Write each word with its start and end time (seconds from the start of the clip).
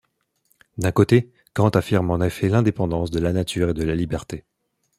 D'un 0.79 0.91
côté, 0.91 1.29
Kant 1.53 1.69
affirme 1.69 2.09
en 2.09 2.19
effet 2.21 2.49
l'indépendance 2.49 3.11
de 3.11 3.19
la 3.19 3.33
nature 3.33 3.69
et 3.69 3.75
de 3.75 3.83
la 3.83 3.93
liberté. 3.93 4.45